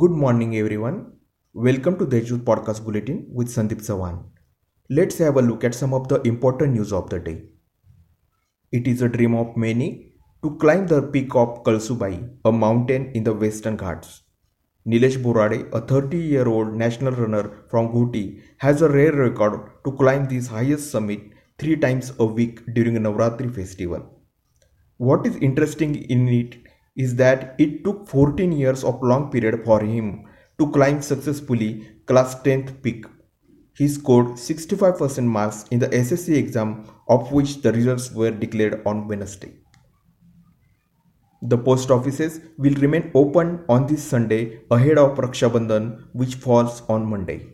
[0.00, 0.96] Good morning, everyone.
[1.54, 4.16] Welcome to the Podcast Bulletin with Sandeep Sawan.
[4.90, 7.36] Let's have a look at some of the important news of the day.
[8.70, 12.12] It is a dream of many to climb the peak of Kalsubai,
[12.44, 14.22] a mountain in the Western Ghats.
[14.86, 19.92] Nilesh Borade, a 30 year old national runner from Ghoti, has a rare record to
[19.92, 21.22] climb this highest summit
[21.58, 24.06] three times a week during a Navratri festival.
[24.98, 26.67] What is interesting in it
[26.98, 30.26] is that it took 14 years of long period for him
[30.58, 33.06] to climb successfully class 10th peak.
[33.76, 39.06] He scored 65% marks in the SSC exam of which the results were declared on
[39.06, 39.52] Wednesday.
[41.42, 46.82] The post offices will remain open on this Sunday ahead of Raksha Bandhan which falls
[46.88, 47.46] on Monday.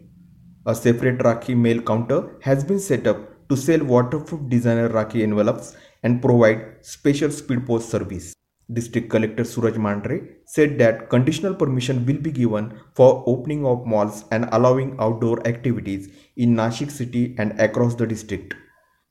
[0.64, 3.18] A separate Rakhi mail counter has been set up
[3.50, 8.32] to sell waterproof designer Rakhi envelopes and provide special speed post service.
[8.72, 14.24] District Collector Suraj Mandre said that conditional permission will be given for opening of malls
[14.30, 18.54] and allowing outdoor activities in Nashik city and across the district.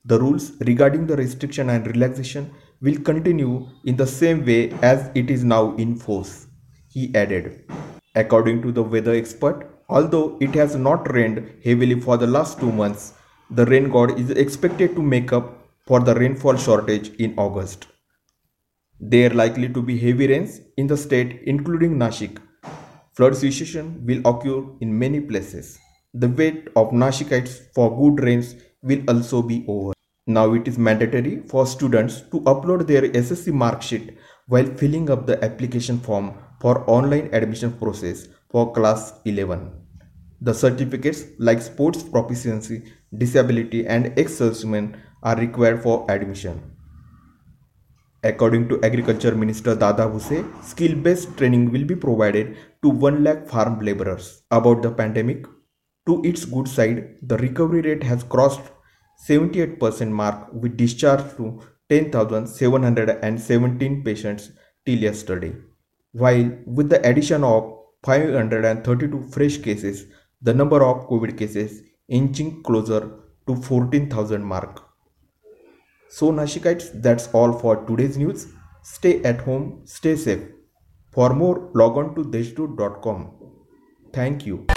[0.06, 5.30] The rules regarding the restriction and relaxation will continue in the same way as it
[5.30, 6.48] is now in force,
[6.90, 7.72] he added.
[8.16, 12.72] According to the weather expert, although it has not rained heavily for the last two
[12.72, 13.14] months,
[13.52, 17.88] the rain god is expected to make up for the rainfall shortage in August.
[19.00, 22.38] There are likely to be heavy rains in the state, including Nashik.
[23.14, 25.78] Flood situation will occur in many places.
[26.14, 29.94] The wait of Nashikites for good rains will also be over.
[30.28, 35.28] Now it is mandatory for students to upload their SSC mark sheet while filling up
[35.28, 39.72] the application form for online admission process for class 11.
[40.42, 42.84] The certificates like sports proficiency,
[43.18, 46.73] disability and ex-servicemen are required for admission.
[48.26, 53.82] According to Agriculture Minister Dada Bhuse, skill-based training will be provided to 1 lakh farm
[53.82, 54.44] laborers.
[54.50, 55.46] About the pandemic,
[56.06, 58.62] to its good side, the recovery rate has crossed
[59.28, 64.52] 78% mark with discharge to 10,717 patients
[64.86, 65.54] till yesterday.
[66.14, 70.06] While with the addition of 532 fresh cases,
[70.42, 74.93] the number of COVID cases inching closer to 14,000 mark.
[76.16, 78.46] So Nashikites, that's all for today's news.
[78.84, 80.44] Stay at home, stay safe.
[81.12, 83.32] For more, log on to deshdoot.com.
[84.14, 84.68] Thank you.